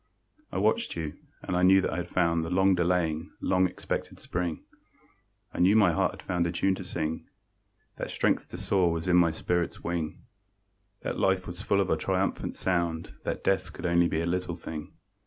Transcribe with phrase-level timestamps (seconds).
[0.51, 1.13] I watched you,
[1.43, 4.63] and I knew that I had found The long delaying, long expected Spring;
[5.53, 7.27] I knew my heart had found a tune to sing;
[7.97, 10.23] That strength to soar was in my spirit's wing;
[11.03, 14.55] That life was full of a triumphant sound, That death could only be a little
[14.55, 14.93] thing.